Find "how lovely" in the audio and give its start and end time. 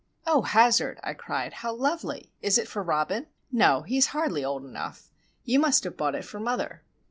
1.53-2.33